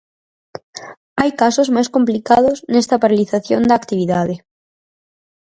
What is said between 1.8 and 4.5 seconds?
complicados nesta paralización da actividade.